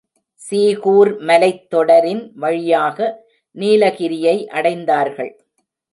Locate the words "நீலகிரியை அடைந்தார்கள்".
3.57-5.31